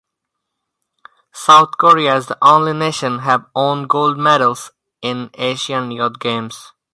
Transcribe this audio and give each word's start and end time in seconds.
South 1.31 1.77
Korea 1.77 2.15
is 2.17 2.25
the 2.25 2.37
only 2.41 2.73
nation 2.73 3.19
have 3.19 3.45
won 3.55 3.85
gold 3.85 4.17
medals 4.17 4.71
in 5.03 5.29
Asian 5.35 5.91
Youth 5.91 6.17
Games. 6.17 6.73